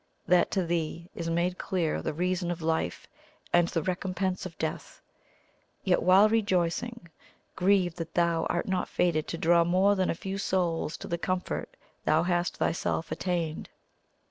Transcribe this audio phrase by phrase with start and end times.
[0.25, 3.05] that to thee is made clear the Reason of Life,
[3.53, 4.99] and the Recompense of Death:
[5.83, 7.07] yet while rejoicing,
[7.55, 11.19] grieve that thou art not fated to draw more than a few souls to the
[11.19, 13.69] comfort thou hast thyself attained!"